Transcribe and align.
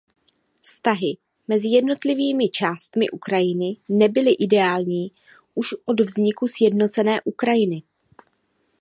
Vztahy 0.61 1.17
mezi 1.47 1.67
jednotlivými 1.69 2.49
částmi 2.49 3.09
Ukrajiny 3.09 3.77
nebyly 3.89 4.31
ideální 4.31 5.11
už 5.55 5.75
od 5.85 5.99
vzniku 5.99 6.47
sjednocené 6.47 7.21
Ukrajiny. 7.21 7.81